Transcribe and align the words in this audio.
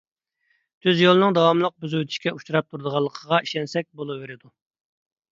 تۈز 0.85 1.01
يولنىڭ 1.01 1.35
داۋاملىق 1.37 1.75
بۇزۇۋېتىشكە 1.83 2.33
ئۇچراپ 2.37 2.71
تۇرۇدىغانلىقىغا 2.71 3.41
ئىشەنسەك 3.49 3.87
بولىۋېرىدۇ. 4.01 4.51